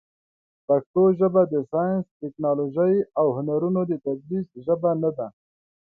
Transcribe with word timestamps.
پښتو 0.67 1.03
ژبه 1.19 1.41
د 1.53 1.53
ساینس، 1.71 2.05
ټکنالوژۍ، 2.21 2.95
او 3.19 3.25
هنرونو 3.37 3.81
د 3.85 3.91
تدریس 4.05 4.47
ژبه 4.65 4.91
نه 5.01 5.11
ده. 5.17 5.27